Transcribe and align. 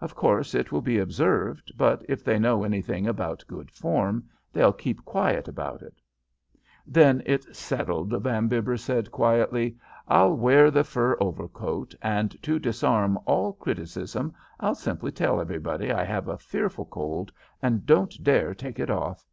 'Of 0.00 0.14
course, 0.14 0.54
it 0.54 0.72
will 0.72 0.80
be 0.80 0.98
observed, 0.98 1.70
but 1.76 2.06
if 2.08 2.24
they 2.24 2.38
know 2.38 2.64
anything 2.64 3.06
about 3.06 3.44
good 3.46 3.70
form 3.70 4.26
they'll 4.50 4.72
keep 4.72 5.04
quiet 5.04 5.46
about 5.46 5.82
it.' 5.82 6.00
"'Then 6.86 7.22
it's 7.26 7.58
settled,' 7.58 8.18
Van 8.22 8.48
Bibber 8.48 8.78
said 8.78 9.10
quietly. 9.10 9.76
'I'll 10.08 10.38
wear 10.38 10.70
the 10.70 10.84
fur 10.84 11.18
overcoat, 11.20 11.94
and 12.00 12.34
to 12.42 12.58
disarm 12.58 13.18
all 13.26 13.52
criticism 13.52 14.32
I'll 14.58 14.74
simply 14.74 15.10
tell 15.12 15.38
everybody 15.38 15.92
I 15.92 16.02
have 16.04 16.28
a 16.28 16.38
fearful 16.38 16.86
cold 16.86 17.30
and 17.60 17.84
don't 17.84 18.24
dare 18.24 18.54
take 18.54 18.78
it 18.78 18.88
off. 18.88 19.26